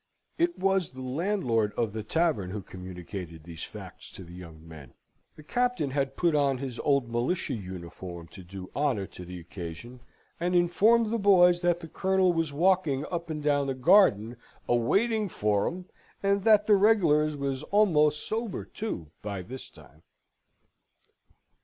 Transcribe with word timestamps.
It 0.39 0.57
was 0.57 0.89
the 0.89 1.01
landlord 1.03 1.73
of 1.77 1.93
the 1.93 2.01
tavern 2.01 2.49
who 2.49 2.63
communicated 2.63 3.43
these 3.43 3.63
facts 3.63 4.09
to 4.13 4.23
the 4.23 4.33
young 4.33 4.67
men. 4.67 4.95
The 5.35 5.43
Captain 5.43 5.91
had 5.91 6.17
put 6.17 6.33
on 6.33 6.57
his 6.57 6.79
old 6.79 7.11
militia 7.11 7.53
uniform 7.53 8.27
to 8.29 8.43
do 8.43 8.71
honour 8.75 9.05
to 9.05 9.23
the 9.23 9.39
occasion, 9.39 9.99
and 10.39 10.55
informed 10.55 11.11
the 11.13 11.19
boys 11.19 11.61
that 11.61 11.81
the 11.81 11.87
Colonel 11.87 12.33
was 12.33 12.51
walking 12.51 13.05
up 13.11 13.29
and 13.29 13.43
down 13.43 13.67
the 13.67 13.75
garden 13.75 14.37
a 14.67 14.75
waiting 14.75 15.29
for 15.29 15.67
'em, 15.67 15.85
and 16.23 16.45
that 16.45 16.65
the 16.65 16.73
Reg'lars 16.73 17.37
was 17.37 17.63
a'most 17.71 18.23
sober, 18.27 18.65
too, 18.65 19.11
by 19.21 19.43
this 19.43 19.69
time. 19.69 20.01